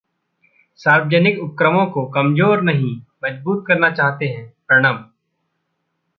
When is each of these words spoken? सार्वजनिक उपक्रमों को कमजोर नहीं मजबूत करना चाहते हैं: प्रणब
सार्वजनिक 0.79 1.39
उपक्रमों 1.39 1.85
को 1.87 2.05
कमजोर 2.05 2.61
नहीं 2.61 2.95
मजबूत 3.23 3.63
करना 3.67 3.91
चाहते 3.91 4.25
हैं: 4.25 4.53
प्रणब 4.67 5.11